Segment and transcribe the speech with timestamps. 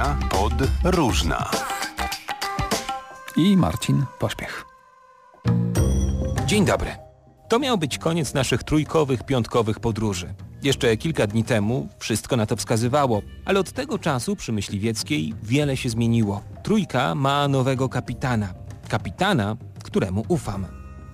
[0.00, 1.50] Audycja podróżna.
[3.36, 4.64] I Marcin Pośpiech.
[6.46, 6.90] Dzień dobry.
[7.48, 10.34] To miał być koniec naszych trójkowych, piątkowych podróży.
[10.62, 15.76] Jeszcze kilka dni temu wszystko na to wskazywało, ale od tego czasu przy Myśliwieckiej wiele
[15.76, 16.42] się zmieniło.
[16.62, 18.54] Trójka ma nowego kapitana.
[18.88, 20.66] Kapitana, któremu ufam.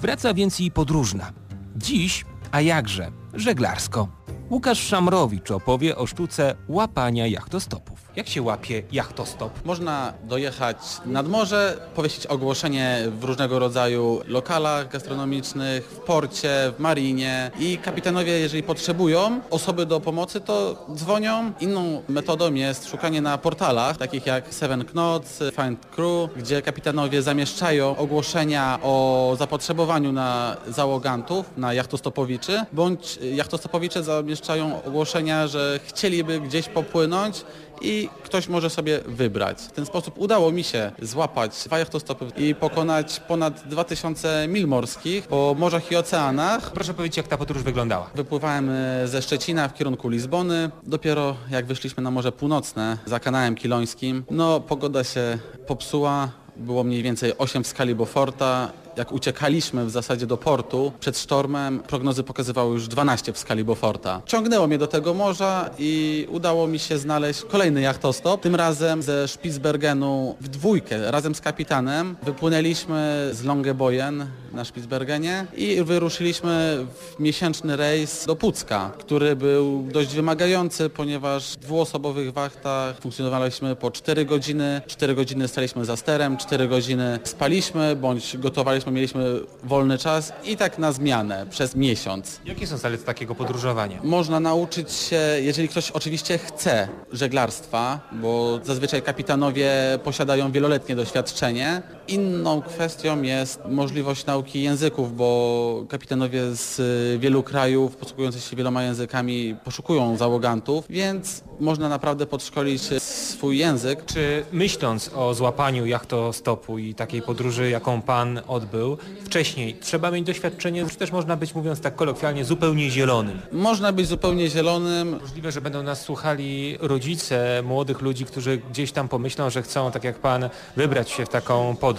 [0.00, 1.32] Wraca więc i podróżna.
[1.76, 4.08] Dziś, a jakże, żeglarsko.
[4.52, 7.98] Łukasz Szamrowicz opowie o sztuce łapania jachtostopów.
[8.16, 9.64] Jak się łapie jachtostop?
[9.64, 17.50] Można dojechać nad morze, powiesić ogłoszenie w różnego rodzaju lokalach gastronomicznych, w porcie, w marinie
[17.58, 21.52] i kapitanowie, jeżeli potrzebują osoby do pomocy, to dzwonią.
[21.60, 27.96] Inną metodą jest szukanie na portalach, takich jak Seven Knots, Find Crew, gdzie kapitanowie zamieszczają
[27.96, 34.41] ogłoszenia o zapotrzebowaniu na załogantów, na jachtostopowiczy, bądź jachtostopowicze zamieszczają
[34.86, 37.44] ogłoszenia, że chcieliby gdzieś popłynąć
[37.82, 39.58] i ktoś może sobie wybrać.
[39.58, 45.26] W ten sposób udało mi się złapać dwa jachtostopy i pokonać ponad 2000 mil morskich
[45.26, 46.72] po morzach i oceanach.
[46.72, 48.10] Proszę powiedzieć, jak ta podróż wyglądała.
[48.14, 50.70] Wypływałem e, ze Szczecina w kierunku Lizbony.
[50.82, 56.28] Dopiero jak wyszliśmy na Morze Północne za kanałem kilońskim, no pogoda się popsuła.
[56.56, 61.80] Było mniej więcej 8 w skali Beauforta jak uciekaliśmy w zasadzie do portu przed sztormem,
[61.80, 64.22] prognozy pokazywały już 12 w skali Beauforta.
[64.26, 69.28] Ciągnęło mnie do tego morza i udało mi się znaleźć kolejny jachtostop, tym razem ze
[69.28, 72.16] Spitsbergenu w dwójkę, razem z kapitanem.
[72.22, 80.14] Wypłynęliśmy z Longebojen na Spitsbergenie i wyruszyliśmy w miesięczny rejs do Pucka, który był dość
[80.14, 86.68] wymagający, ponieważ w dwuosobowych wachtach funkcjonowaliśmy po 4 godziny, 4 godziny staliśmy za sterem, 4
[86.68, 92.40] godziny spaliśmy bądź gotowaliśmy, mieliśmy wolny czas i tak na zmianę przez miesiąc.
[92.44, 94.00] Jakie są zalety takiego podróżowania?
[94.04, 99.70] Można nauczyć się, jeżeli ktoś oczywiście chce żeglarstwa, bo zazwyczaj kapitanowie
[100.04, 101.82] posiadają wieloletnie doświadczenie.
[102.08, 106.80] Inną kwestią jest możliwość nauki języków, bo kapitanowie z
[107.20, 114.04] wielu krajów posługujący się wieloma językami poszukują załogantów, więc można naprawdę podszkolić swój język.
[114.04, 120.86] Czy myśląc o złapaniu jachtostopu i takiej podróży, jaką Pan odbył wcześniej, trzeba mieć doświadczenie,
[120.90, 123.40] czy też można być, mówiąc tak kolokwialnie, zupełnie zielonym?
[123.52, 125.18] Można być zupełnie zielonym.
[125.20, 130.04] Możliwe, że będą nas słuchali rodzice młodych ludzi, którzy gdzieś tam pomyślą, że chcą, tak
[130.04, 131.91] jak Pan, wybrać się w taką podróż.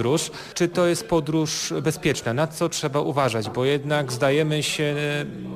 [0.54, 2.34] Czy to jest podróż bezpieczna?
[2.34, 3.50] Na co trzeba uważać?
[3.50, 4.96] Bo jednak zdajemy się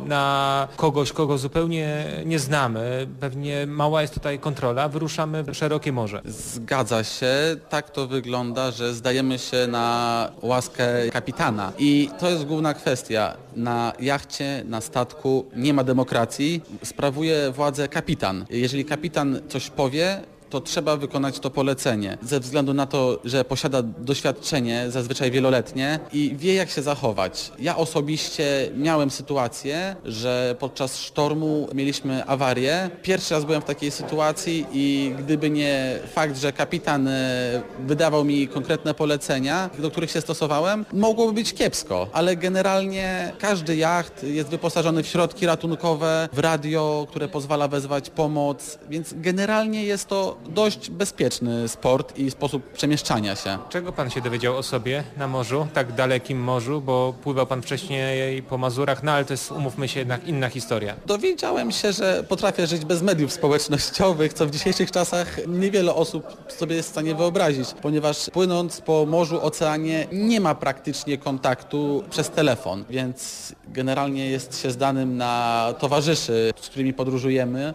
[0.06, 3.08] na kogoś, kogo zupełnie nie znamy.
[3.20, 6.22] Pewnie mała jest tutaj kontrola, wyruszamy w szerokie morze.
[6.26, 7.36] Zgadza się,
[7.70, 11.72] tak to wygląda, że zdajemy się na łaskę kapitana.
[11.80, 13.38] I to jest główna kwestia.
[13.56, 18.46] Na jachcie, na statku nie ma demokracji, sprawuje władzę kapitan.
[18.50, 22.18] Jeżeli kapitan coś powie, to trzeba wykonać to polecenie.
[22.22, 27.52] Ze względu na to, że posiada doświadczenie, zazwyczaj wieloletnie i wie jak się zachować.
[27.60, 32.90] Ja osobiście miałem sytuację, że podczas sztormu mieliśmy awarię.
[33.02, 38.48] Pierwszy raz byłem w takiej sytuacji i gdyby nie fakt, że kapitan e, wydawał mi
[38.48, 42.08] konkretne polecenia, do których się stosowałem, mogłoby być kiepsko.
[42.14, 48.80] Ale generalnie każdy jacht jest wyposażony w środki ratunkowe, w radio, które pozwala wezwać pomoc,
[48.90, 53.58] więc generalnie jest to dość bezpieczny sport i sposób przemieszczania się.
[53.70, 58.44] Czego Pan się dowiedział o sobie na morzu, tak dalekim morzu, bo pływał Pan wcześniej
[58.44, 60.96] po Mazurach, no ale to jest, umówmy się, jednak inna historia.
[61.06, 66.76] Dowiedziałem się, że potrafię żyć bez mediów społecznościowych, co w dzisiejszych czasach niewiele osób sobie
[66.76, 72.86] jest w stanie wyobrazić, ponieważ płynąc po morzu, oceanie nie ma praktycznie kontaktu przez telefon,
[72.90, 77.74] więc generalnie jest się zdanym na towarzyszy, z którymi podróżujemy,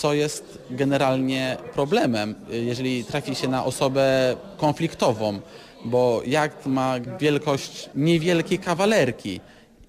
[0.00, 5.40] co jest generalnie problemem, jeżeli trafi się na osobę konfliktową,
[5.84, 9.40] bo jacht ma wielkość niewielkiej kawalerki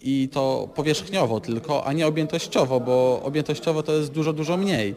[0.02, 4.96] i to powierzchniowo tylko, a nie objętościowo, bo objętościowo to jest dużo, dużo mniej.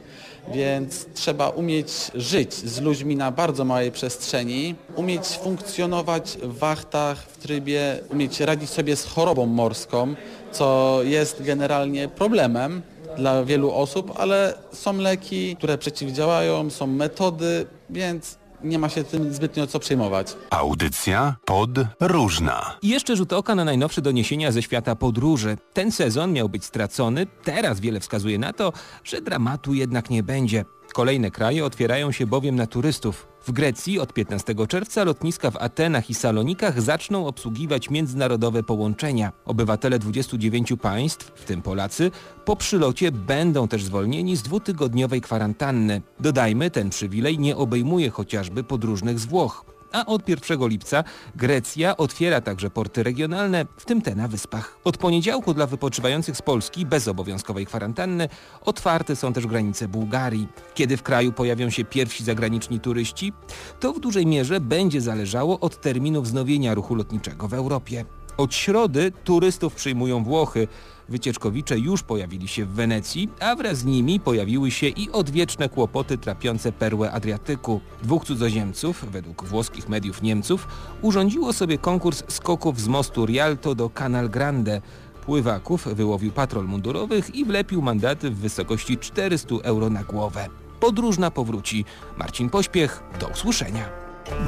[0.55, 7.39] Więc trzeba umieć żyć z ludźmi na bardzo małej przestrzeni, umieć funkcjonować w wachtach w
[7.39, 10.15] trybie, umieć radzić sobie z chorobą morską,
[10.53, 12.83] co jest generalnie problemem
[13.17, 19.35] dla wielu osób, ale są leki, które przeciwdziałają, są metody, więc nie ma się tym
[19.35, 20.37] zbytnio co przejmować.
[20.51, 22.77] Audycja podróżna.
[22.83, 25.57] I jeszcze rzut oka na najnowsze doniesienia ze świata podróży.
[25.73, 28.73] Ten sezon miał być stracony, teraz wiele wskazuje na to,
[29.05, 30.65] że dramatu jednak nie będzie.
[30.95, 33.29] Kolejne kraje otwierają się bowiem na turystów.
[33.47, 39.33] W Grecji od 15 czerwca lotniska w Atenach i Salonikach zaczną obsługiwać międzynarodowe połączenia.
[39.45, 42.11] Obywatele 29 państw, w tym Polacy,
[42.45, 46.03] po przylocie będą też zwolnieni z dwutygodniowej kwarantanny.
[46.21, 51.05] Dodajmy, ten przywilej nie obejmuje chociażby podróżnych z Włoch a od 1 lipca
[51.37, 54.79] Grecja otwiera także porty regionalne, w tym te na wyspach.
[54.85, 58.29] Od poniedziałku dla wypoczywających z Polski bez obowiązkowej kwarantanny
[58.61, 60.49] otwarte są też granice Bułgarii.
[60.75, 63.33] Kiedy w kraju pojawią się pierwsi zagraniczni turyści,
[63.81, 68.05] to w dużej mierze będzie zależało od terminu wznowienia ruchu lotniczego w Europie.
[68.37, 70.69] Od środy turystów przyjmują Włochy.
[71.09, 76.19] Wycieczkowicze już pojawili się w Wenecji, a wraz z nimi pojawiły się i odwieczne kłopoty
[76.19, 77.81] trapiące perłę Adriatyku.
[78.03, 80.69] Dwóch cudzoziemców, według włoskich mediów Niemców,
[81.03, 84.81] urządziło sobie konkurs skoków z mostu Rialto do Canal Grande.
[85.27, 90.49] Pływaków wyłowił patrol mundurowych i wlepił mandaty w wysokości 400 euro na głowę.
[90.81, 91.85] Podróżna powróci.
[92.17, 93.89] Marcin Pośpiech, do usłyszenia.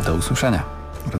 [0.04, 0.75] Do usłyszenia.